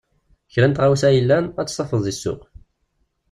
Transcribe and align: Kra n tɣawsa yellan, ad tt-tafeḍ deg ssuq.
Kra 0.51 0.67
n 0.67 0.73
tɣawsa 0.75 1.09
yellan, 1.15 1.45
ad 1.59 1.67
tt-tafeḍ 1.67 2.01
deg 2.03 2.15
ssuq. 2.15 2.41